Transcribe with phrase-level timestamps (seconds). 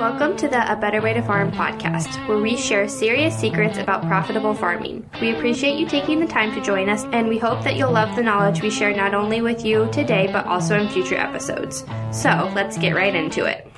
[0.00, 4.00] Welcome to the A Better Way to Farm podcast, where we share serious secrets about
[4.06, 5.06] profitable farming.
[5.20, 8.16] We appreciate you taking the time to join us, and we hope that you'll love
[8.16, 11.84] the knowledge we share not only with you today, but also in future episodes.
[12.12, 13.70] So let's get right into it.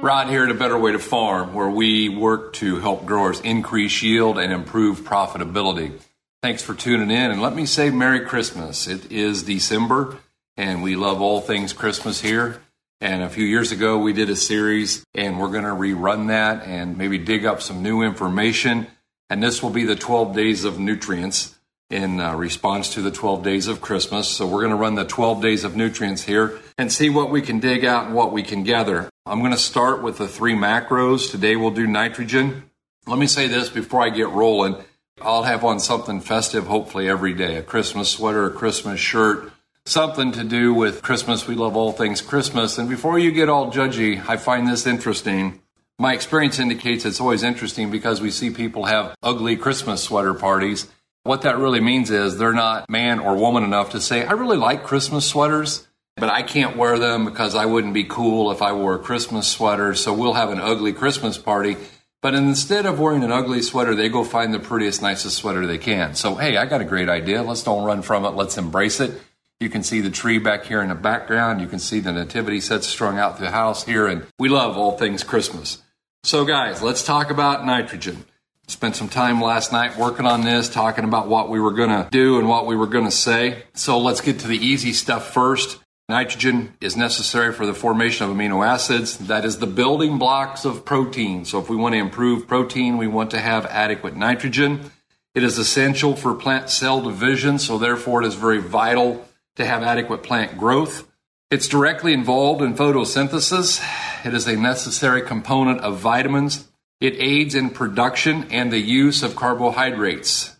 [0.00, 4.04] Rod here at A Better Way to Farm, where we work to help growers increase
[4.04, 6.00] yield and improve profitability.
[6.44, 8.86] Thanks for tuning in, and let me say Merry Christmas.
[8.86, 10.16] It is December,
[10.56, 12.60] and we love all things Christmas here.
[13.00, 16.66] And a few years ago, we did a series, and we're going to rerun that
[16.66, 18.88] and maybe dig up some new information.
[19.30, 21.54] And this will be the 12 days of nutrients
[21.90, 24.28] in uh, response to the 12 days of Christmas.
[24.28, 27.40] So we're going to run the 12 days of nutrients here and see what we
[27.40, 29.08] can dig out and what we can gather.
[29.24, 31.30] I'm going to start with the three macros.
[31.30, 32.64] Today we'll do nitrogen.
[33.06, 34.76] Let me say this before I get rolling.
[35.20, 39.52] I'll have on something festive hopefully every day a Christmas sweater, a Christmas shirt,
[39.88, 41.46] something to do with Christmas.
[41.46, 42.76] We love all things Christmas.
[42.76, 45.60] And before you get all judgy, I find this interesting.
[45.98, 50.86] My experience indicates it's always interesting because we see people have ugly Christmas sweater parties.
[51.24, 54.58] What that really means is they're not man or woman enough to say, I really
[54.58, 58.72] like Christmas sweaters, but I can't wear them because I wouldn't be cool if I
[58.72, 59.94] wore a Christmas sweater.
[59.94, 61.76] So we'll have an ugly Christmas party.
[62.20, 65.78] But instead of wearing an ugly sweater, they go find the prettiest, nicest sweater they
[65.78, 66.14] can.
[66.14, 67.42] So, hey, I got a great idea.
[67.42, 68.30] Let's don't run from it.
[68.30, 69.20] Let's embrace it.
[69.60, 71.60] You can see the tree back here in the background.
[71.60, 74.06] You can see the nativity sets strung out through the house here.
[74.06, 75.82] And we love all things Christmas.
[76.22, 78.24] So, guys, let's talk about nitrogen.
[78.68, 82.06] Spent some time last night working on this, talking about what we were going to
[82.10, 83.64] do and what we were going to say.
[83.74, 85.80] So, let's get to the easy stuff first.
[86.08, 89.18] Nitrogen is necessary for the formation of amino acids.
[89.18, 91.44] That is the building blocks of protein.
[91.44, 94.90] So if we want to improve protein, we want to have adequate nitrogen.
[95.34, 99.27] It is essential for plant cell division, so therefore it is very vital
[99.58, 101.06] to have adequate plant growth.
[101.50, 103.84] It's directly involved in photosynthesis.
[104.24, 106.68] It is a necessary component of vitamins.
[107.00, 110.56] It aids in production and the use of carbohydrates.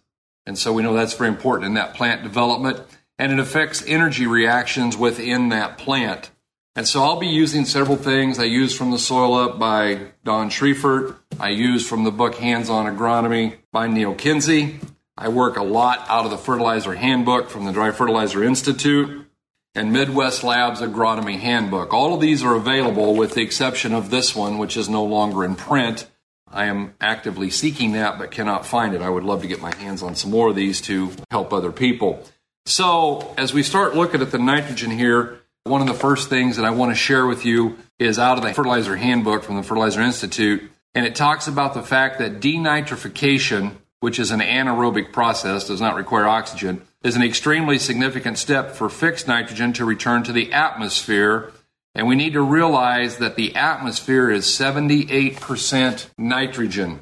[0.46, 2.80] And so we know that's very important in that plant development
[3.18, 6.30] and it affects energy reactions within that plant.
[6.76, 10.48] And so I'll be using several things I use from the Soil Up by Don
[10.48, 11.16] Schriefer.
[11.40, 14.78] I use from the book Hands on Agronomy by Neal Kinsey.
[15.20, 19.26] I work a lot out of the Fertilizer Handbook from the Dry Fertilizer Institute
[19.74, 21.92] and Midwest Labs Agronomy Handbook.
[21.92, 25.44] All of these are available with the exception of this one, which is no longer
[25.44, 26.06] in print.
[26.46, 29.02] I am actively seeking that but cannot find it.
[29.02, 31.72] I would love to get my hands on some more of these to help other
[31.72, 32.22] people.
[32.64, 36.64] So, as we start looking at the nitrogen here, one of the first things that
[36.64, 40.00] I want to share with you is out of the Fertilizer Handbook from the Fertilizer
[40.00, 45.80] Institute, and it talks about the fact that denitrification, which is an anaerobic process, does
[45.80, 50.52] not require oxygen, is an extremely significant step for fixed nitrogen to return to the
[50.52, 51.52] atmosphere.
[51.94, 57.00] And we need to realize that the atmosphere is 78% nitrogen.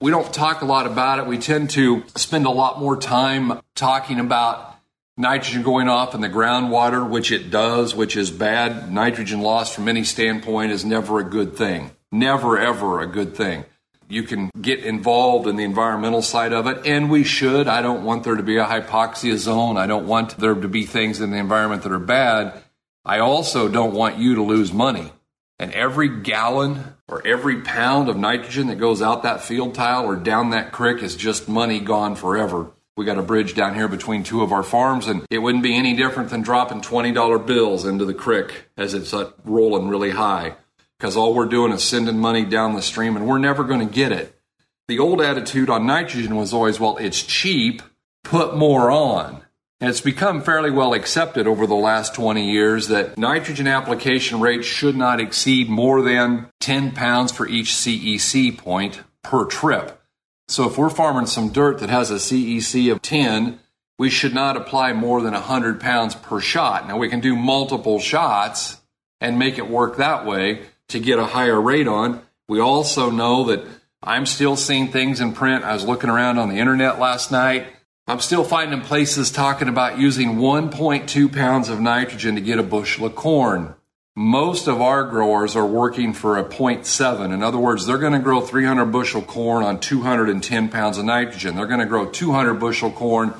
[0.00, 1.26] We don't talk a lot about it.
[1.26, 4.78] We tend to spend a lot more time talking about
[5.18, 8.90] nitrogen going off in the groundwater, which it does, which is bad.
[8.90, 11.90] Nitrogen loss from any standpoint is never a good thing.
[12.10, 13.66] Never, ever a good thing.
[14.10, 17.68] You can get involved in the environmental side of it, and we should.
[17.68, 19.76] I don't want there to be a hypoxia zone.
[19.76, 22.60] I don't want there to be things in the environment that are bad.
[23.04, 25.12] I also don't want you to lose money.
[25.60, 30.16] And every gallon or every pound of nitrogen that goes out that field tile or
[30.16, 32.72] down that creek is just money gone forever.
[32.96, 35.76] We got a bridge down here between two of our farms, and it wouldn't be
[35.76, 40.56] any different than dropping $20 bills into the creek as it's uh, rolling really high.
[41.00, 43.90] Because all we're doing is sending money down the stream, and we're never going to
[43.90, 44.38] get it.
[44.86, 47.80] The old attitude on nitrogen was always, well, it's cheap,
[48.22, 49.40] put more on.
[49.80, 54.66] And it's become fairly well accepted over the last 20 years that nitrogen application rates
[54.66, 60.02] should not exceed more than 10 pounds for each CEC point per trip.
[60.48, 63.58] So if we're farming some dirt that has a CEC of 10,
[63.98, 66.86] we should not apply more than 100 pounds per shot.
[66.86, 68.82] Now we can do multiple shots
[69.18, 72.22] and make it work that way to get a higher rate on.
[72.48, 73.64] We also know that
[74.02, 75.64] I'm still seeing things in print.
[75.64, 77.66] I was looking around on the internet last night.
[78.06, 83.06] I'm still finding places talking about using 1.2 pounds of nitrogen to get a bushel
[83.06, 83.74] of corn
[84.16, 87.32] most of our growers are working for a 0.7.
[87.32, 91.56] In other words, they're going to grow 300 bushel corn on 210 pounds of nitrogen.
[91.56, 93.32] They're going to grow 200 bushel corn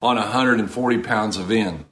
[0.00, 1.86] on 140 pounds of N.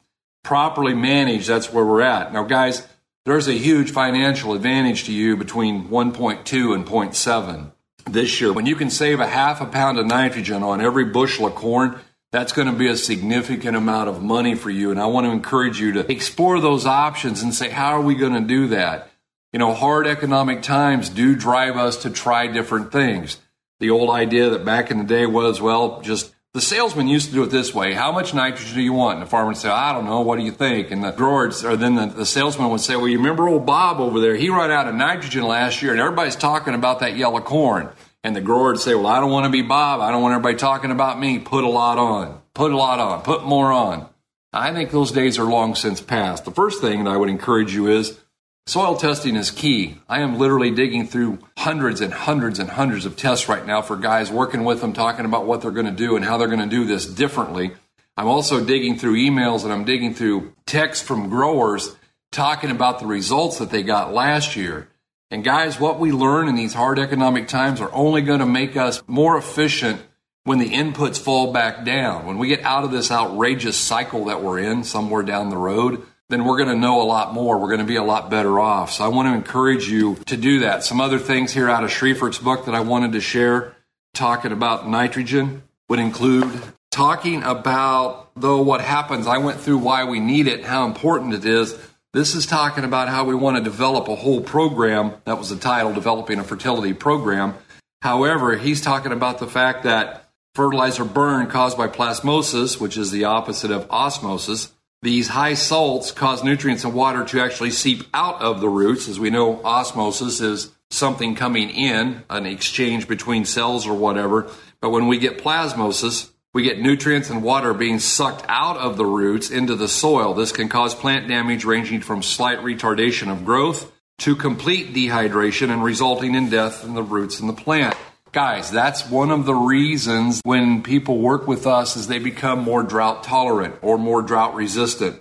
[0.44, 2.32] Properly managed, that's where we're at.
[2.32, 2.86] Now, guys,
[3.26, 7.72] there's a huge financial advantage to you between 1.2 and 0.7
[8.08, 8.52] this year.
[8.52, 11.98] When you can save a half a pound of nitrogen on every bushel of corn,
[12.30, 14.92] that's going to be a significant amount of money for you.
[14.92, 18.14] And I want to encourage you to explore those options and say, how are we
[18.14, 19.10] going to do that?
[19.52, 23.40] You know, hard economic times do drive us to try different things.
[23.80, 27.34] The old idea that back in the day was, well, just the salesman used to
[27.34, 27.92] do it this way.
[27.92, 29.18] How much nitrogen do you want?
[29.18, 30.22] And the farmer would say, I don't know.
[30.22, 30.90] What do you think?
[30.90, 34.00] And the growers, or then the, the salesman would say, well, you remember old Bob
[34.00, 34.34] over there?
[34.34, 37.90] He ran out of nitrogen last year and everybody's talking about that yellow corn.
[38.24, 40.00] And the grower would say, well, I don't want to be Bob.
[40.00, 41.38] I don't want everybody talking about me.
[41.38, 42.40] Put a lot on.
[42.54, 43.20] Put a lot on.
[43.20, 44.08] Put more on.
[44.50, 46.46] I think those days are long since past.
[46.46, 48.18] The first thing that I would encourage you is
[48.66, 49.96] soil testing is key.
[50.08, 53.96] I am literally digging through hundreds and hundreds and hundreds of tests right now for
[53.96, 56.58] guys working with them, talking about what they're going to do and how they're going
[56.58, 57.70] to do this differently.
[58.16, 61.94] I'm also digging through emails and I'm digging through texts from growers
[62.32, 64.88] talking about the results that they got last year.
[65.30, 68.76] And guys, what we learn in these hard economic times are only going to make
[68.76, 70.00] us more efficient
[70.44, 74.42] when the inputs fall back down, when we get out of this outrageous cycle that
[74.42, 77.58] we're in somewhere down the road, then we're going to know a lot more.
[77.58, 78.92] We're going to be a lot better off.
[78.92, 80.82] So I want to encourage you to do that.
[80.84, 83.76] Some other things here out of Schriefer's book that I wanted to share
[84.14, 86.50] talking about nitrogen would include
[86.90, 89.26] talking about though what happens.
[89.26, 91.78] I went through why we need it, how important it is.
[92.12, 95.12] This is talking about how we want to develop a whole program.
[95.26, 97.54] That was the title, Developing a Fertility Program.
[98.00, 103.24] However, he's talking about the fact that fertilizer burn caused by plasmosis, which is the
[103.24, 104.72] opposite of osmosis.
[105.06, 109.06] These high salts cause nutrients and water to actually seep out of the roots.
[109.06, 114.50] As we know, osmosis is something coming in, an exchange between cells or whatever.
[114.80, 119.06] But when we get plasmosis, we get nutrients and water being sucked out of the
[119.06, 120.34] roots into the soil.
[120.34, 125.84] This can cause plant damage ranging from slight retardation of growth to complete dehydration and
[125.84, 127.94] resulting in death in the roots in the plant.
[128.36, 132.82] Guys, that's one of the reasons when people work with us is they become more
[132.82, 135.18] drought tolerant or more drought resistant.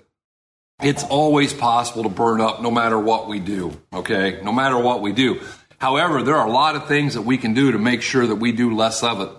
[0.84, 4.42] It's always possible to burn up no matter what we do, okay?
[4.44, 5.40] No matter what we do.
[5.78, 8.36] However, there are a lot of things that we can do to make sure that
[8.36, 9.30] we do less of it.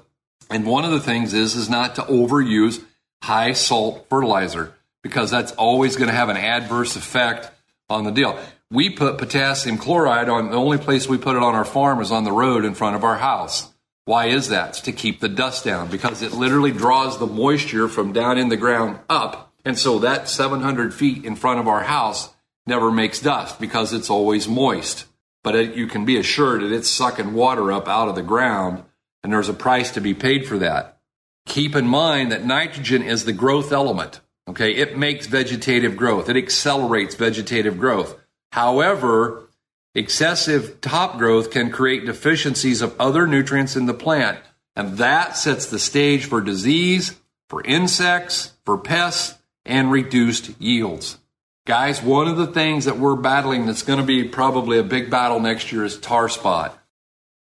[0.49, 2.82] And one of the things is is not to overuse
[3.23, 7.50] high salt fertilizer because that's always going to have an adverse effect
[7.90, 8.38] on the deal.
[8.70, 12.10] We put potassium chloride on the only place we put it on our farm is
[12.10, 13.72] on the road in front of our house.
[14.06, 14.70] Why is that?
[14.70, 18.48] It's to keep the dust down because it literally draws the moisture from down in
[18.48, 19.52] the ground up.
[19.64, 22.28] And so that 700 feet in front of our house
[22.66, 25.06] never makes dust because it's always moist.
[25.44, 28.82] But it, you can be assured that it's sucking water up out of the ground
[29.22, 30.98] and there's a price to be paid for that.
[31.46, 34.20] Keep in mind that nitrogen is the growth element.
[34.48, 34.74] Okay.
[34.74, 36.28] It makes vegetative growth.
[36.28, 38.20] It accelerates vegetative growth.
[38.52, 39.48] However,
[39.94, 44.38] excessive top growth can create deficiencies of other nutrients in the plant,
[44.75, 51.19] and that sets the stage for disease, for insects, for pests, and reduced yields.
[51.66, 55.10] Guys, one of the things that we're battling that's going to be probably a big
[55.10, 56.78] battle next year is tar spot.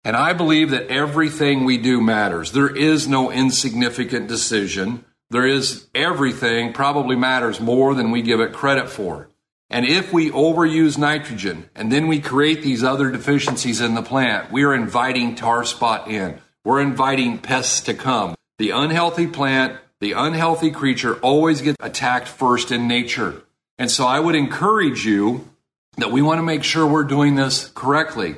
[0.03, 2.51] And I believe that everything we do matters.
[2.51, 5.05] There is no insignificant decision.
[5.31, 9.29] There is everything probably matters more than we give it credit for.
[9.71, 14.51] And if we overuse nitrogen and then we create these other deficiencies in the plant,
[14.51, 16.39] we are inviting tar spot in.
[16.65, 18.35] We're inviting pests to come.
[18.59, 23.43] The unhealthy plant, the unhealthy creature always gets attacked first in nature.
[23.79, 25.49] And so I would encourage you
[25.95, 28.35] that we want to make sure we're doing this correctly.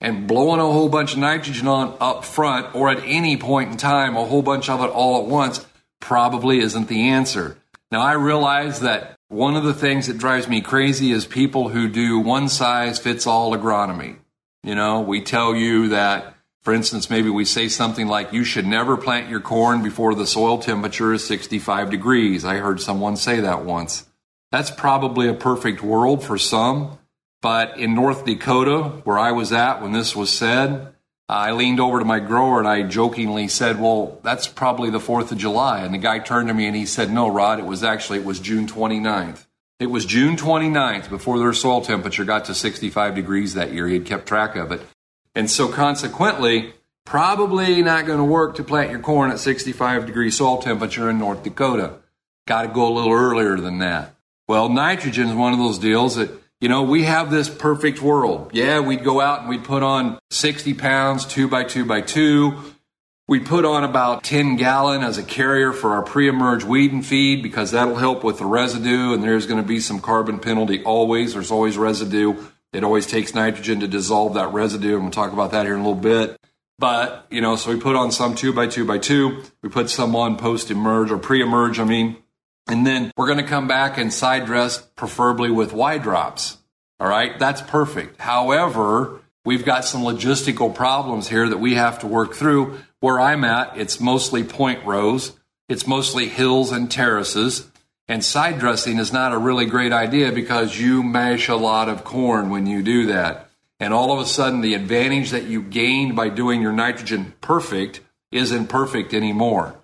[0.00, 3.76] And blowing a whole bunch of nitrogen on up front or at any point in
[3.76, 5.66] time, a whole bunch of it all at once,
[5.98, 7.58] probably isn't the answer.
[7.90, 11.88] Now I realize that one of the things that drives me crazy is people who
[11.88, 14.16] do one size fits all agronomy.
[14.62, 18.66] You know, we tell you that, for instance, maybe we say something like, you should
[18.66, 22.44] never plant your corn before the soil temperature is 65 degrees.
[22.44, 24.06] I heard someone say that once.
[24.50, 26.98] That's probably a perfect world for some,
[27.42, 30.94] but in North Dakota, where I was at when this was said,
[31.28, 35.00] Uh, I leaned over to my grower and I jokingly said, "Well, that's probably the
[35.00, 37.66] 4th of July." And the guy turned to me and he said, "No, Rod, it
[37.66, 39.46] was actually it was June 29th."
[39.78, 43.86] It was June 29th before their soil temperature got to 65 degrees that year.
[43.86, 44.80] He had kept track of it.
[45.36, 50.32] And so consequently, probably not going to work to plant your corn at 65 degree
[50.32, 51.92] soil temperature in North Dakota.
[52.48, 54.16] Got to go a little earlier than that.
[54.48, 58.50] Well, nitrogen is one of those deals that you know, we have this perfect world.
[58.52, 62.58] Yeah, we'd go out and we'd put on 60 pounds, two by two by two.
[63.28, 67.42] We'd put on about 10 gallon as a carrier for our pre-emerge weed and feed
[67.42, 71.34] because that'll help with the residue and there's going to be some carbon penalty always.
[71.34, 72.42] There's always residue.
[72.72, 75.80] It always takes nitrogen to dissolve that residue and we'll talk about that here in
[75.80, 76.40] a little bit.
[76.78, 79.42] But, you know, so we put on some two by two by two.
[79.62, 82.16] We put some on post emerge or pre emerge, I mean.
[82.68, 86.58] And then we're going to come back and side dress, preferably with Y drops.
[87.00, 88.20] All right, that's perfect.
[88.20, 92.78] However, we've got some logistical problems here that we have to work through.
[93.00, 95.32] Where I'm at, it's mostly point rows,
[95.68, 97.70] it's mostly hills and terraces.
[98.08, 102.04] And side dressing is not a really great idea because you mash a lot of
[102.04, 103.50] corn when you do that.
[103.80, 108.00] And all of a sudden, the advantage that you gained by doing your nitrogen perfect
[108.32, 109.77] isn't perfect anymore.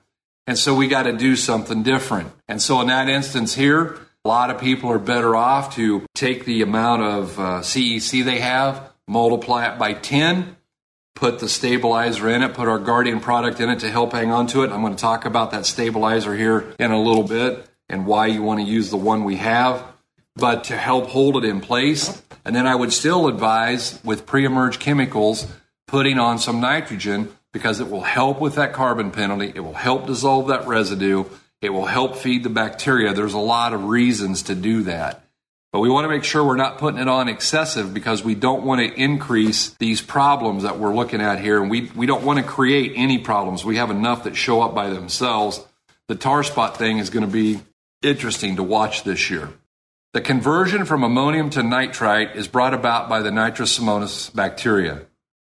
[0.47, 2.31] And so we got to do something different.
[2.49, 6.45] And so in that instance here, a lot of people are better off to take
[6.45, 10.57] the amount of uh, CEC they have, multiply it by 10,
[11.15, 14.47] put the stabilizer in it, put our Guardian product in it to help hang on
[14.49, 14.71] to it.
[14.71, 18.43] I'm going to talk about that stabilizer here in a little bit and why you
[18.43, 19.83] want to use the one we have,
[20.37, 22.23] but to help hold it in place.
[22.45, 25.47] And then I would still advise with pre emerge chemicals
[25.87, 29.53] putting on some nitrogen because it will help with that carbon penalty.
[29.55, 31.25] It will help dissolve that residue.
[31.63, 33.15] It will help feed the bacteria.
[33.15, 35.25] There's a lot of reasons to do that.
[35.73, 38.65] But we want to make sure we're not putting it on excessive because we don't
[38.65, 41.63] want to increase these problems that we're looking at here.
[41.63, 43.65] And we, we don't want to create any problems.
[43.65, 45.65] We have enough that show up by themselves.
[46.09, 47.61] The tar spot thing is going to be
[48.03, 49.49] interesting to watch this year.
[50.13, 55.03] The conversion from ammonium to nitrite is brought about by the nitrosomonas bacteria.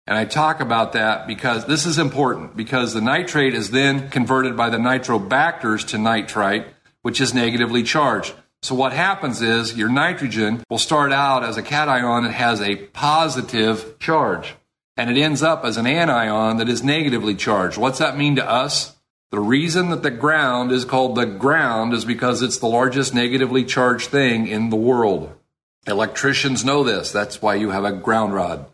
[0.05, 4.57] And I talk about that because this is important because the nitrate is then converted
[4.57, 6.67] by the nitrobacters to nitrite,
[7.03, 8.33] which is negatively charged.
[8.61, 12.75] So what happens is your nitrogen will start out as a cation that has a
[12.75, 14.55] positive charge.
[14.95, 17.77] And it ends up as an anion that is negatively charged.
[17.77, 18.95] What's that mean to us?
[19.31, 23.65] The reason that the ground is called the ground is because it's the largest negatively
[23.65, 25.33] charged thing in the world.
[25.87, 27.11] Electricians know this.
[27.11, 28.67] That's why you have a ground rod.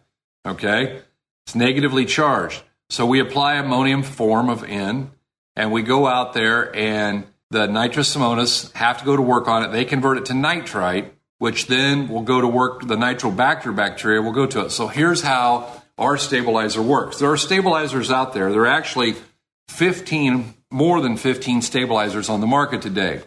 [0.45, 1.01] Okay?
[1.49, 2.61] It's negatively charged.
[2.91, 5.09] So we apply ammonium form of N
[5.55, 9.71] and we go out there and the nitrosomonas have to go to work on it.
[9.71, 12.87] They convert it to nitrite, which then will go to work.
[12.87, 14.69] The nitrobacter bacteria will go to it.
[14.69, 17.17] So here's how our stabilizer works.
[17.17, 18.51] There are stabilizers out there.
[18.51, 19.15] There are actually
[19.69, 23.23] 15, more than 15 stabilizers on the market today.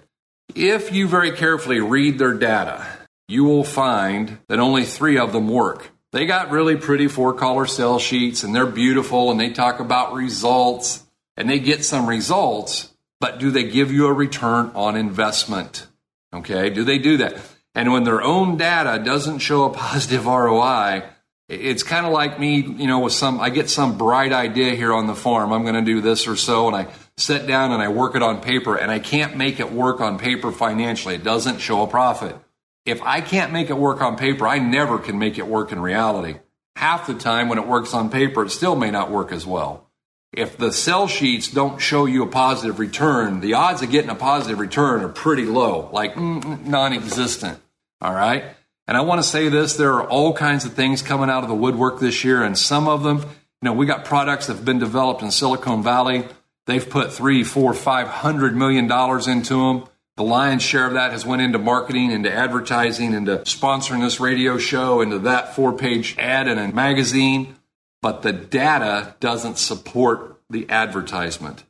[0.54, 2.86] If you very carefully read their data,
[3.26, 5.91] you will find that only three of them work.
[6.12, 10.12] They got really pretty four color sell sheets and they're beautiful and they talk about
[10.12, 11.02] results
[11.38, 15.86] and they get some results, but do they give you a return on investment?
[16.34, 17.38] Okay, do they do that?
[17.74, 21.04] And when their own data doesn't show a positive ROI,
[21.48, 24.92] it's kind of like me, you know, with some, I get some bright idea here
[24.92, 25.52] on the farm.
[25.52, 26.66] I'm going to do this or so.
[26.66, 29.72] And I sit down and I work it on paper and I can't make it
[29.72, 31.14] work on paper financially.
[31.14, 32.36] It doesn't show a profit.
[32.84, 35.80] If I can't make it work on paper, I never can make it work in
[35.80, 36.38] reality.
[36.76, 39.90] Half the time when it works on paper, it still may not work as well
[40.32, 44.14] if the sell sheets don't show you a positive return, the odds of getting a
[44.14, 47.60] positive return are pretty low, like mm, non existent.
[48.00, 48.44] All right.
[48.88, 51.48] And I want to say this there are all kinds of things coming out of
[51.48, 53.26] the woodwork this year, and some of them, you
[53.62, 56.24] know, we got products that have been developed in Silicon Valley.
[56.66, 59.84] They've put three, four, five hundred million dollars into them.
[60.16, 64.58] The lion's share of that has went into marketing, into advertising, into sponsoring this radio
[64.58, 67.56] show, into that four-page ad in a magazine
[68.02, 71.64] but the data doesn't support the advertisement.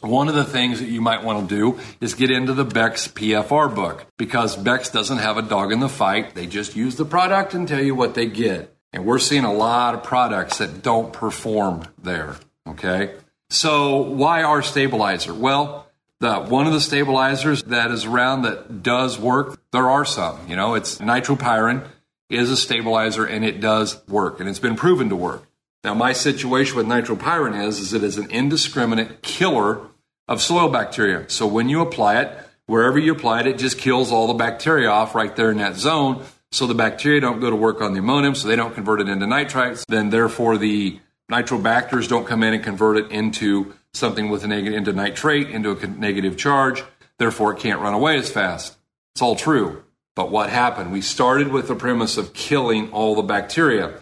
[0.00, 3.08] One of the things that you might want to do is get into the Beck's
[3.08, 6.34] PFR book because Beck's doesn't have a dog in the fight.
[6.34, 8.76] They just use the product and tell you what they get.
[8.92, 12.36] And we're seeing a lot of products that don't perform there.
[12.68, 13.14] Okay.
[13.48, 15.32] So why our stabilizer?
[15.32, 15.85] Well,
[16.20, 20.48] the one of the stabilizers that is around that does work, there are some.
[20.48, 21.86] You know, it's nitrapyrin
[22.28, 25.46] is a stabilizer and it does work and it's been proven to work.
[25.84, 29.80] Now, my situation with nitrapyrin is, is it is an indiscriminate killer
[30.26, 31.28] of soil bacteria.
[31.28, 34.88] So when you apply it, wherever you apply it, it just kills all the bacteria
[34.88, 36.24] off right there in that zone.
[36.50, 39.08] So the bacteria don't go to work on the ammonium, so they don't convert it
[39.08, 39.84] into nitrites.
[39.86, 40.98] Then therefore the
[41.30, 45.72] nitrobacters don't come in and convert it into something with a negative, into nitrate, into
[45.72, 46.84] a negative charge.
[47.18, 48.76] Therefore it can't run away as fast.
[49.14, 49.82] It's all true.
[50.14, 50.92] But what happened?
[50.92, 54.00] We started with the premise of killing all the bacteria.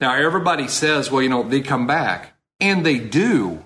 [0.00, 3.64] Now, everybody says, well, you know, they come back, and they do.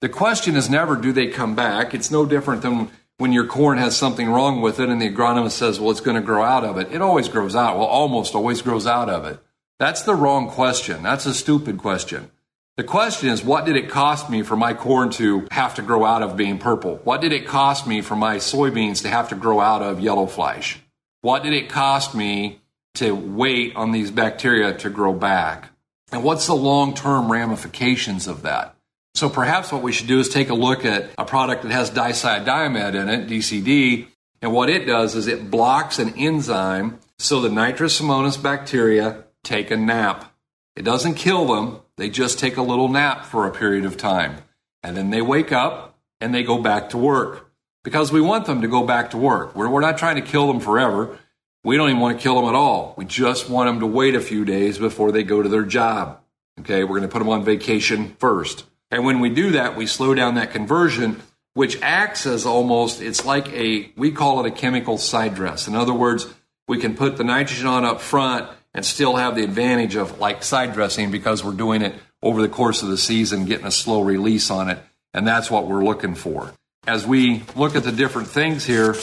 [0.00, 1.94] The question is never, do they come back?
[1.94, 5.52] It's no different than when your corn has something wrong with it and the agronomist
[5.52, 6.92] says, well, it's going to grow out of it.
[6.92, 7.76] It always grows out.
[7.76, 9.38] Well, almost always grows out of it.
[9.78, 11.02] That's the wrong question.
[11.02, 12.30] That's a stupid question.
[12.76, 16.04] The question is, what did it cost me for my corn to have to grow
[16.04, 16.96] out of being purple?
[17.04, 20.26] What did it cost me for my soybeans to have to grow out of yellow
[20.26, 20.80] flash?
[21.20, 22.60] What did it cost me
[22.94, 25.70] to wait on these bacteria to grow back?
[26.10, 28.74] And what's the long term ramifications of that?
[29.14, 31.92] So perhaps what we should do is take a look at a product that has
[31.92, 34.08] dicyandiamide in it, DCD,
[34.42, 39.76] And what it does is it blocks an enzyme so the nitrosomonas bacteria take a
[39.76, 40.34] nap.
[40.74, 44.38] It doesn't kill them, they just take a little nap for a period of time.
[44.82, 47.50] And then they wake up and they go back to work
[47.82, 49.54] because we want them to go back to work.
[49.54, 51.18] We're, we're not trying to kill them forever.
[51.62, 52.94] We don't even want to kill them at all.
[52.96, 56.20] We just want them to wait a few days before they go to their job.
[56.60, 58.64] Okay, we're going to put them on vacation first.
[58.90, 61.20] And when we do that, we slow down that conversion,
[61.54, 65.66] which acts as almost, it's like a, we call it a chemical side dress.
[65.66, 66.26] In other words,
[66.68, 70.42] we can put the nitrogen on up front and still have the advantage of like
[70.42, 74.02] side dressing because we're doing it over the course of the season, getting a slow
[74.02, 74.78] release on it.
[75.12, 76.52] And that's what we're looking for.
[76.86, 78.96] As we look at the different things here,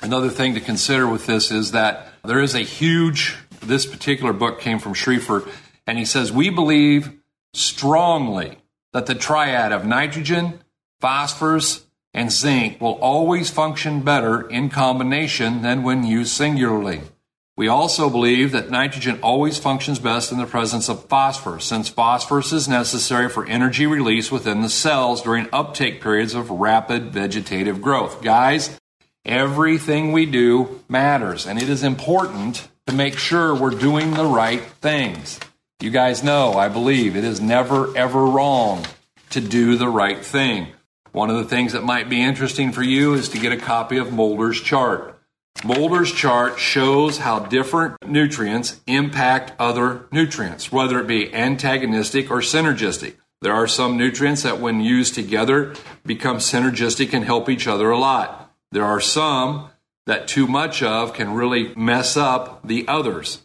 [0.00, 4.60] another thing to consider with this is that there is a huge, this particular book
[4.60, 5.48] came from Schriefer,
[5.86, 7.12] and he says, We believe
[7.52, 8.58] strongly
[8.92, 10.60] that the triad of nitrogen,
[11.00, 17.00] phosphorus, and zinc will always function better in combination than when used singularly.
[17.56, 22.52] We also believe that nitrogen always functions best in the presence of phosphorus, since phosphorus
[22.52, 28.22] is necessary for energy release within the cells during uptake periods of rapid vegetative growth.
[28.22, 28.78] Guys,
[29.26, 34.64] everything we do matters, and it is important to make sure we're doing the right
[34.80, 35.38] things.
[35.80, 38.86] You guys know, I believe, it is never, ever wrong
[39.30, 40.68] to do the right thing.
[41.12, 43.96] One of the things that might be interesting for you is to get a copy
[43.96, 45.19] of Mulder's chart.
[45.64, 53.16] Mulder's chart shows how different nutrients impact other nutrients, whether it be antagonistic or synergistic.
[53.42, 57.98] There are some nutrients that, when used together, become synergistic and help each other a
[57.98, 58.54] lot.
[58.72, 59.68] There are some
[60.06, 63.42] that too much of can really mess up the others.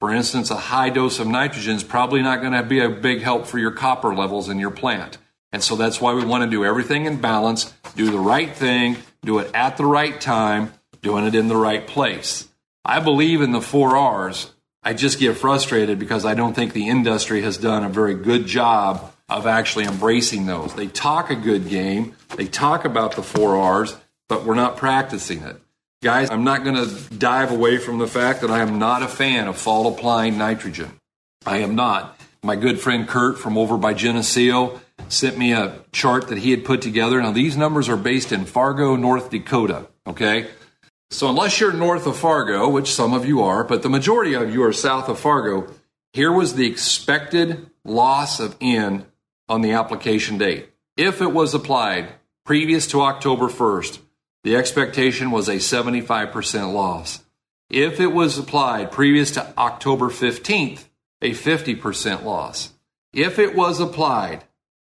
[0.00, 3.22] For instance, a high dose of nitrogen is probably not going to be a big
[3.22, 5.16] help for your copper levels in your plant.
[5.50, 8.96] And so that's why we want to do everything in balance, do the right thing,
[9.22, 12.48] do it at the right time, doing it in the right place.
[12.84, 14.50] I believe in the four R's.
[14.82, 18.46] I just get frustrated because I don't think the industry has done a very good
[18.46, 20.74] job of actually embracing those.
[20.74, 23.96] They talk a good game, they talk about the four R's,
[24.28, 25.56] but we're not practicing it.
[26.02, 29.08] Guys, I'm not going to dive away from the fact that I am not a
[29.08, 30.98] fan of fall applying nitrogen.
[31.46, 32.20] I am not.
[32.42, 36.64] My good friend Kurt from over by Geneseo sent me a chart that he had
[36.66, 37.22] put together.
[37.22, 39.86] Now, these numbers are based in Fargo, North Dakota.
[40.06, 40.48] Okay.
[41.14, 44.52] So, unless you're north of Fargo, which some of you are, but the majority of
[44.52, 45.72] you are south of Fargo,
[46.12, 49.06] here was the expected loss of N
[49.48, 50.70] on the application date.
[50.96, 54.00] If it was applied previous to October 1st,
[54.42, 57.22] the expectation was a 75% loss.
[57.70, 60.82] If it was applied previous to October 15th,
[61.22, 62.72] a 50% loss.
[63.12, 64.42] If it was applied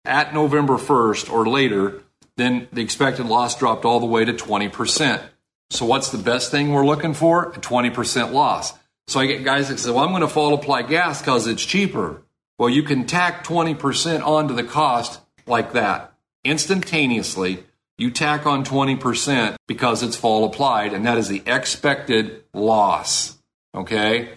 [0.05, 2.03] at November 1st or later,
[2.37, 5.21] then the expected loss dropped all the way to 20%.
[5.69, 7.51] So what's the best thing we're looking for?
[7.51, 8.73] A 20% loss.
[9.07, 11.65] So I get guys that say, well, I'm going to fall apply gas because it's
[11.65, 12.21] cheaper.
[12.57, 16.13] Well, you can tack 20% onto the cost like that.
[16.43, 17.65] Instantaneously,
[17.97, 23.37] you tack on 20% because it's fall applied, and that is the expected loss.
[23.73, 24.29] Okay?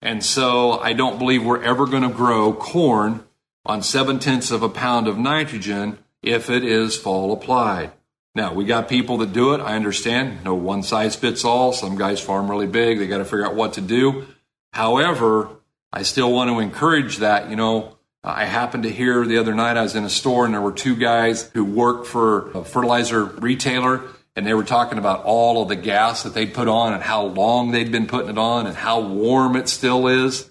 [0.00, 3.24] And so I don't believe we're ever going to grow corn
[3.64, 7.92] on seven tenths of a pound of nitrogen if it is fall applied.
[8.36, 9.60] Now, we got people that do it.
[9.60, 10.42] I understand.
[10.42, 11.72] No one size fits all.
[11.72, 12.98] Some guys farm really big.
[12.98, 14.26] They got to figure out what to do.
[14.72, 15.48] However,
[15.92, 17.48] I still want to encourage that.
[17.48, 20.52] You know, I happened to hear the other night I was in a store and
[20.52, 24.02] there were two guys who work for a fertilizer retailer
[24.34, 27.26] and they were talking about all of the gas that they'd put on and how
[27.26, 30.50] long they'd been putting it on and how warm it still is.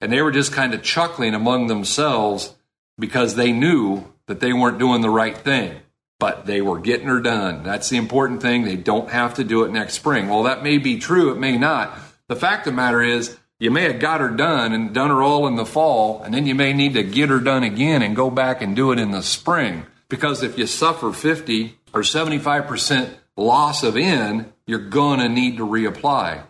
[0.00, 2.54] And they were just kind of chuckling among themselves
[3.00, 5.80] because they knew that they weren't doing the right thing
[6.18, 7.62] but they were getting her done.
[7.62, 8.64] That's the important thing.
[8.64, 10.28] They don't have to do it next spring.
[10.28, 11.98] Well, that may be true, it may not.
[12.28, 15.22] The fact of the matter is, you may have got her done and done her
[15.22, 18.14] all in the fall, and then you may need to get her done again and
[18.14, 19.86] go back and do it in the spring.
[20.08, 25.66] Because if you suffer 50 or 75% loss of N, you're going to need to
[25.66, 26.42] reapply.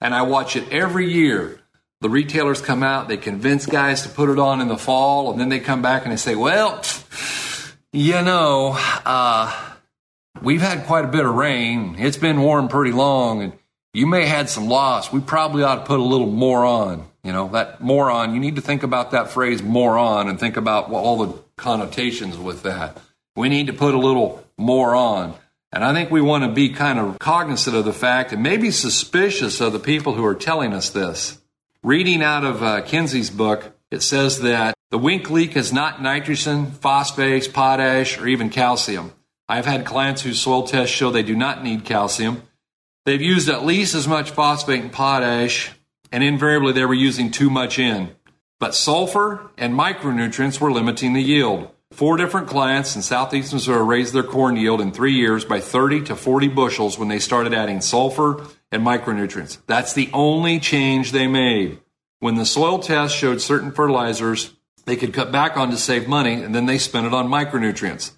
[0.00, 1.60] And I watch it every year.
[2.00, 5.40] The retailers come out, they convince guys to put it on in the fall, and
[5.40, 6.82] then they come back and they say, well,
[7.92, 8.74] you know,
[9.04, 9.74] uh,
[10.40, 11.96] we've had quite a bit of rain.
[11.98, 13.52] It's been warm pretty long, and
[13.92, 15.12] you may have had some loss.
[15.12, 17.06] We probably ought to put a little more on.
[17.22, 20.40] You know, that more on, you need to think about that phrase more on and
[20.40, 22.98] think about all the connotations with that.
[23.36, 25.34] We need to put a little more on.
[25.72, 28.70] And I think we want to be kind of cognizant of the fact and maybe
[28.70, 31.38] suspicious of the people who are telling us this.
[31.82, 36.66] Reading out of uh, Kinsey's book, it says that the wink leak is not nitrogen,
[36.66, 39.12] phosphates, potash, or even calcium.
[39.48, 42.42] I've had clients whose soil tests show they do not need calcium.
[43.06, 45.72] They've used at least as much phosphate and potash,
[46.12, 48.10] and invariably they were using too much in.
[48.60, 51.70] But sulfur and micronutrients were limiting the yield.
[51.90, 56.02] Four different clients in southeast Missouri raised their corn yield in three years by 30
[56.04, 59.56] to 40 bushels when they started adding sulfur and micronutrients.
[59.66, 61.80] That's the only change they made.
[62.20, 64.52] When the soil test showed certain fertilizers
[64.84, 68.12] they could cut back on to save money, and then they spend it on micronutrients.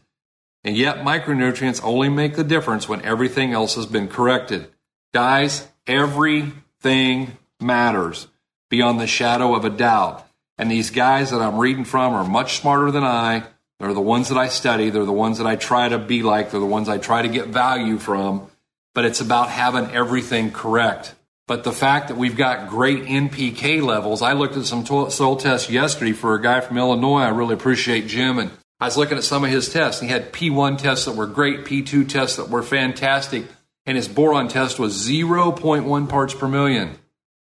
[0.63, 4.69] And yet, micronutrients only make the difference when everything else has been corrected.
[5.13, 8.29] Guys, everything matters
[8.71, 10.27] beyond the shadow of a doubt.
[10.57, 13.45] And these guys that I'm reading from are much smarter than I.
[13.79, 14.89] They're the ones that I study.
[14.91, 16.51] They're the ones that I try to be like.
[16.51, 18.49] They're the ones I try to get value from.
[18.95, 21.15] But it's about having everything correct.
[21.47, 25.69] But the fact that we've got great NPK levels, I looked at some soil tests
[25.69, 27.21] yesterday for a guy from Illinois.
[27.21, 28.39] I really appreciate Jim.
[28.39, 30.01] And I was looking at some of his tests.
[30.01, 33.45] He had P1 tests that were great, P2 tests that were fantastic,
[33.85, 36.97] and his boron test was 0.1 parts per million.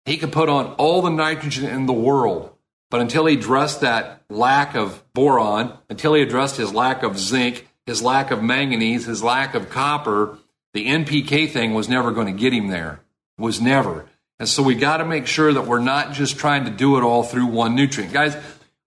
[0.05, 2.51] He could put on all the nitrogen in the world,
[2.89, 7.67] but until he addressed that lack of boron, until he addressed his lack of zinc,
[7.85, 10.39] his lack of manganese, his lack of copper,
[10.73, 13.02] the NPK thing was never going to get him there.
[13.37, 14.05] Was never.
[14.39, 17.01] And so we got to make sure that we're not just trying to do it
[17.01, 18.13] all through one nutrient.
[18.13, 18.35] Guys,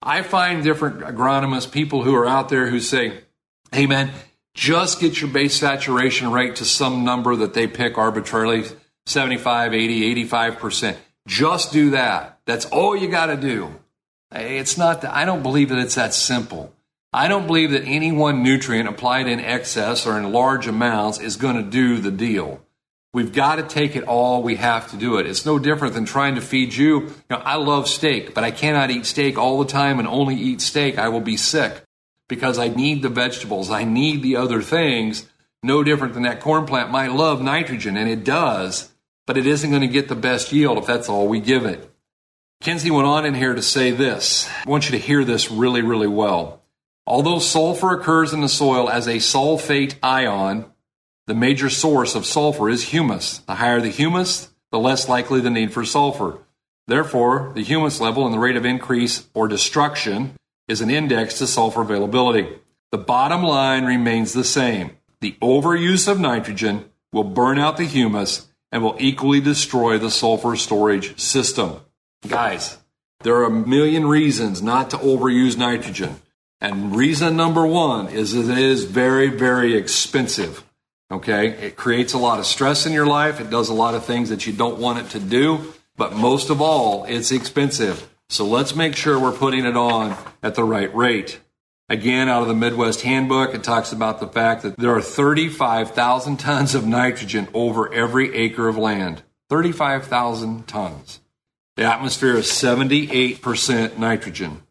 [0.02, 3.20] I find different agronomists, people who are out there who say,
[3.72, 4.10] hey man,
[4.54, 8.64] just get your base saturation rate to some number that they pick arbitrarily
[9.06, 10.96] 75, 80, 85%.
[11.26, 12.40] Just do that.
[12.46, 13.74] That's all you got to do.
[14.32, 16.72] It's not that I don't believe that it's that simple.
[17.12, 21.36] I don't believe that any one nutrient applied in excess or in large amounts is
[21.36, 22.60] going to do the deal.
[23.16, 24.42] We've got to take it all.
[24.42, 25.26] We have to do it.
[25.26, 27.00] It's no different than trying to feed you.
[27.00, 30.34] You know, I love steak, but I cannot eat steak all the time and only
[30.36, 30.98] eat steak.
[30.98, 31.82] I will be sick
[32.28, 33.70] because I need the vegetables.
[33.70, 35.26] I need the other things.
[35.62, 38.90] No different than that corn plant might love nitrogen, and it does
[39.26, 41.90] but it isn't going to get the best yield if that's all we give it.
[42.62, 44.48] Kinsey went on in here to say this.
[44.64, 46.62] I want you to hear this really, really well.
[47.06, 50.66] Although sulfur occurs in the soil as a sulfate ion,
[51.26, 53.38] the major source of sulfur is humus.
[53.38, 56.38] The higher the humus, the less likely the need for sulfur.
[56.86, 60.34] Therefore, the humus level and the rate of increase or destruction
[60.68, 62.48] is an index to sulfur availability.
[62.92, 64.92] The bottom line remains the same.
[65.20, 70.54] The overuse of nitrogen will burn out the humus and will equally destroy the sulfur
[70.56, 71.80] storage system.
[72.28, 72.78] Guys,
[73.20, 76.16] there are a million reasons not to overuse nitrogen.
[76.60, 80.62] And reason number one is that it is very, very expensive.
[81.10, 81.48] Okay?
[81.48, 83.40] It creates a lot of stress in your life.
[83.40, 85.72] It does a lot of things that you don't want it to do.
[85.96, 88.08] But most of all, it's expensive.
[88.28, 91.40] So let's make sure we're putting it on at the right rate.
[91.88, 96.36] Again, out of the Midwest Handbook, it talks about the fact that there are 35,000
[96.36, 99.22] tons of nitrogen over every acre of land.
[99.48, 101.20] 35,000 tons.
[101.76, 104.62] The atmosphere is 78% nitrogen.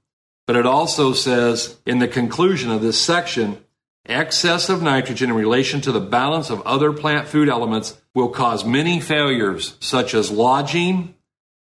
[0.45, 3.63] But it also says in the conclusion of this section,
[4.05, 8.63] excess of nitrogen in relation to the balance of other plant food elements will cause
[8.65, 11.15] many failures, such as lodging,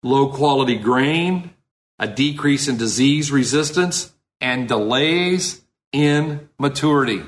[0.04, 1.52] low quality grain,
[2.00, 7.24] a decrease in disease resistance, and delays in maturity.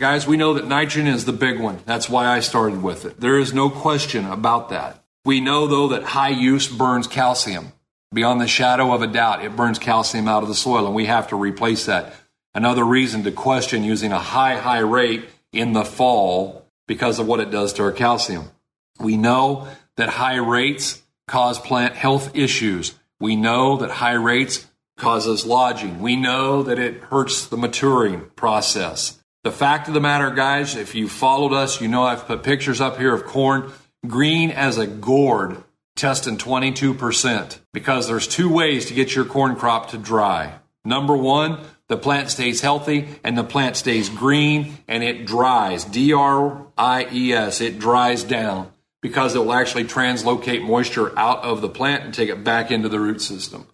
[0.00, 1.78] Guys, we know that nitrogen is the big one.
[1.84, 3.20] That's why I started with it.
[3.20, 5.04] There is no question about that.
[5.24, 7.72] We know, though, that high use burns calcium.
[8.12, 11.04] Beyond the shadow of a doubt, it burns calcium out of the soil, and we
[11.04, 12.14] have to replace that.
[12.54, 17.40] Another reason to question using a high, high rate in the fall because of what
[17.40, 18.50] it does to our calcium.
[18.98, 22.98] We know that high rates cause plant health issues.
[23.20, 24.66] We know that high rates
[24.98, 26.00] causes lodging.
[26.00, 29.18] We know that it hurts the maturing process.
[29.42, 32.80] The fact of the matter, guys, if you followed us, you know I've put pictures
[32.80, 33.72] up here of corn
[34.06, 35.62] green as a gourd
[35.96, 40.54] testing 22% because there's two ways to get your corn crop to dry.
[40.84, 41.60] Number one,
[41.90, 45.84] the plant stays healthy and the plant stays green and it dries.
[45.84, 47.60] D R I E S.
[47.60, 48.70] It dries down
[49.02, 52.88] because it will actually translocate moisture out of the plant and take it back into
[52.88, 53.66] the root system.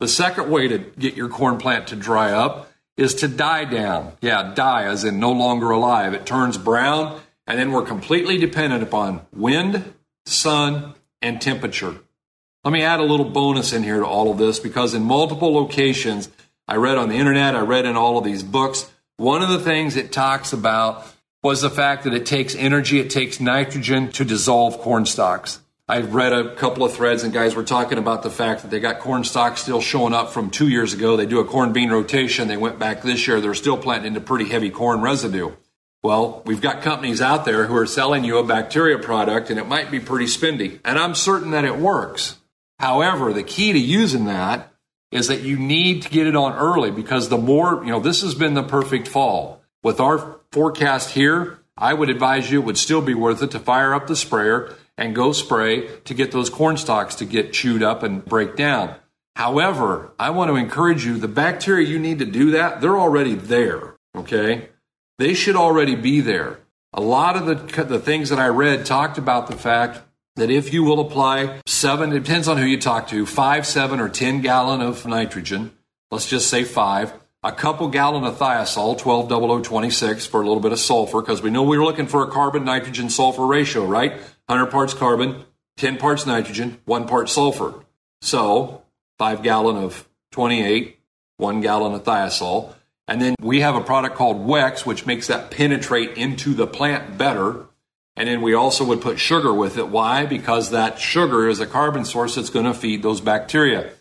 [0.00, 4.14] The second way to get your corn plant to dry up is to die down.
[4.20, 6.12] Yeah, die as in no longer alive.
[6.12, 9.94] It turns brown, and then we're completely dependent upon wind,
[10.26, 11.94] sun, and temperature.
[12.64, 15.54] Let me add a little bonus in here to all of this because in multiple
[15.54, 16.30] locations,
[16.70, 19.58] I read on the internet, I read in all of these books, one of the
[19.58, 21.04] things it talks about
[21.42, 25.60] was the fact that it takes energy, it takes nitrogen to dissolve corn stalks.
[25.88, 28.78] I've read a couple of threads, and guys were talking about the fact that they
[28.78, 31.16] got corn stalks still showing up from two years ago.
[31.16, 32.46] They do a corn bean rotation.
[32.46, 33.40] They went back this year.
[33.40, 35.50] They're still planting into pretty heavy corn residue.
[36.04, 39.66] Well, we've got companies out there who are selling you a bacteria product and it
[39.66, 40.78] might be pretty spendy.
[40.84, 42.38] And I'm certain that it works.
[42.78, 44.69] However, the key to using that
[45.10, 48.22] is that you need to get it on early because the more, you know, this
[48.22, 49.62] has been the perfect fall.
[49.82, 53.58] With our forecast here, I would advise you it would still be worth it to
[53.58, 57.82] fire up the sprayer and go spray to get those corn stalks to get chewed
[57.82, 58.94] up and break down.
[59.36, 63.34] However, I want to encourage you the bacteria you need to do that, they're already
[63.34, 63.96] there.
[64.14, 64.68] Okay?
[65.18, 66.60] They should already be there.
[66.92, 70.00] A lot of the, the things that I read talked about the fact
[70.36, 74.00] that if you will apply seven, it depends on who you talk to, five, seven,
[74.00, 75.72] or 10 gallon of nitrogen,
[76.10, 77.12] let's just say five,
[77.42, 81.62] a couple gallon of Thio-Sul, 120026 for a little bit of sulfur, because we know
[81.62, 84.12] we were looking for a carbon nitrogen sulfur ratio, right?
[84.46, 85.44] 100 parts carbon,
[85.78, 87.74] 10 parts nitrogen, one part sulfur.
[88.20, 88.82] So,
[89.18, 90.98] five gallon of 28,
[91.38, 92.74] one gallon of Thio-Sul.
[93.08, 97.16] And then we have a product called Wex, which makes that penetrate into the plant
[97.16, 97.66] better.
[98.16, 99.88] And then we also would put sugar with it.
[99.88, 100.26] Why?
[100.26, 103.92] Because that sugar is a carbon source that's going to feed those bacteria.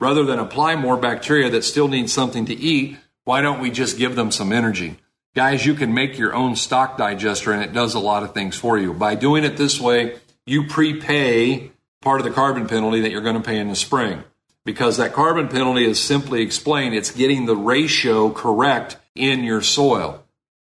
[0.00, 3.98] Rather than apply more bacteria that still need something to eat, why don't we just
[3.98, 4.96] give them some energy?
[5.34, 8.56] Guys, you can make your own stalk digester and it does a lot of things
[8.56, 8.92] for you.
[8.92, 11.70] By doing it this way, you prepay
[12.02, 14.24] part of the carbon penalty that you're going to pay in the spring.
[14.64, 20.22] Because that carbon penalty is simply explained, it's getting the ratio correct in your soil.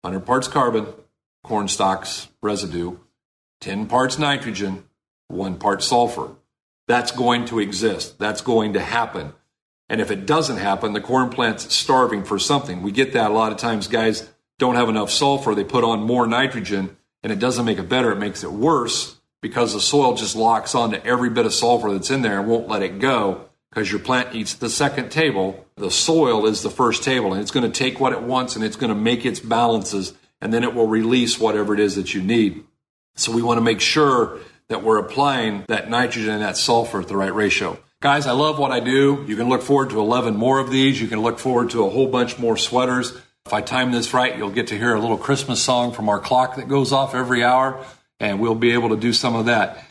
[0.03, 0.87] 100 parts carbon,
[1.43, 2.99] corn stalks residue,
[3.61, 4.85] 10 parts nitrogen,
[5.29, 6.31] 1 part sulfur.
[6.89, 8.19] That's going to exist.
[8.19, 9.33] That's going to happen.
[9.89, 12.83] And if it doesn't happen, the corn plant's starving for something.
[12.83, 14.29] We get that a lot of times, guys
[14.59, 15.55] don't have enough sulfur.
[15.55, 18.13] They put on more nitrogen, and it doesn't make it better.
[18.13, 22.11] It makes it worse because the soil just locks onto every bit of sulfur that's
[22.11, 25.67] in there and won't let it go because your plant eats the second table.
[25.77, 28.65] The soil is the first table, and it's going to take what it wants and
[28.65, 32.13] it's going to make its balances and then it will release whatever it is that
[32.13, 32.65] you need.
[33.15, 37.09] So we want to make sure that we're applying that nitrogen and that sulfur at
[37.09, 37.79] the right ratio.
[38.01, 39.25] Guys, I love what I do.
[39.29, 41.01] You can look forward to 11 more of these.
[41.01, 43.13] You can look forward to a whole bunch more sweaters.
[43.47, 46.19] If I time this right, you'll get to hear a little Christmas song from our
[46.19, 47.85] clock that goes off every hour,
[48.19, 49.85] and we'll be able to do some of that.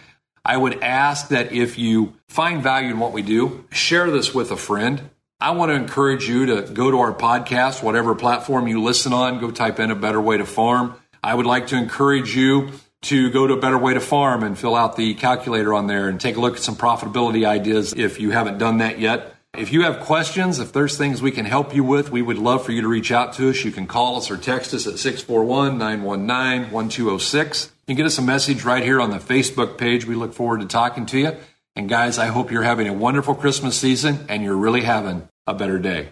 [0.44, 4.52] I would ask that if you find value in what we do, share this with
[4.52, 5.10] a friend.
[5.42, 9.40] I want to encourage you to go to our podcast, whatever platform you listen on,
[9.40, 10.94] go type in a better way to farm.
[11.24, 12.70] I would like to encourage you
[13.04, 16.08] to go to a better way to farm and fill out the calculator on there
[16.10, 19.36] and take a look at some profitability ideas if you haven't done that yet.
[19.58, 22.64] If you have questions, if there's things we can help you with, we would love
[22.64, 23.66] for you to reach out to us.
[23.66, 27.66] You can call us or text us at 641 919 1206.
[27.66, 30.06] You can get us a message right here on the Facebook page.
[30.06, 31.36] We look forward to talking to you.
[31.76, 35.54] And guys, I hope you're having a wonderful Christmas season and you're really having a
[35.54, 36.10] better day.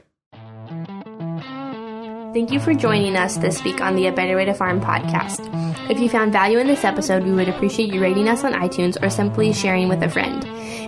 [2.31, 5.49] Thank you for joining us this week on the A Better Way to Farm podcast.
[5.89, 9.01] If you found value in this episode, we would appreciate you rating us on iTunes
[9.01, 10.45] or simply sharing with a friend.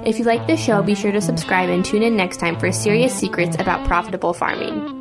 [0.08, 2.72] If you like this show, be sure to subscribe and tune in next time for
[2.72, 5.01] serious secrets about profitable farming.